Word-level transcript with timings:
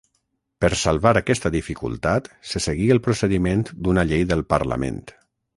Per 0.63 0.69
salvar 0.83 1.11
aquesta 1.19 1.51
dificultat 1.57 2.31
se 2.53 2.63
seguí 2.67 2.89
el 2.97 3.03
procediment 3.09 3.65
d'una 3.79 4.09
llei 4.13 4.29
del 4.33 4.47
Parlament. 4.57 5.03